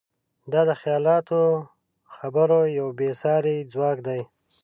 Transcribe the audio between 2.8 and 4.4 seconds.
بېساری ځواک دی.